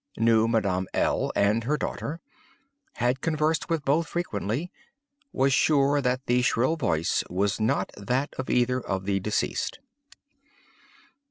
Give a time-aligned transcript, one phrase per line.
[0.17, 1.31] Knew Madame L.
[1.35, 2.21] and her daughter.
[2.93, 4.71] Had conversed with both frequently.
[5.31, 9.77] Was sure that the shrill voice was not that of either of the deceased.